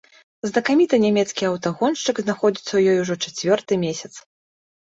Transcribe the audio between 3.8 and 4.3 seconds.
месяц.